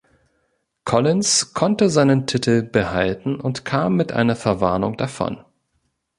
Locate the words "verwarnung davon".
4.35-5.45